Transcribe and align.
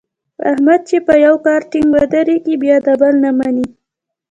احمد 0.51 0.81
چې 0.89 0.97
په 1.07 1.13
یوه 1.25 1.39
کار 1.45 1.61
ټینګ 1.71 1.89
ودرېږي 1.93 2.55
بیا 2.63 2.77
د 2.85 2.89
بل 3.01 3.13
نه 3.23 3.31
مني. 3.39 3.67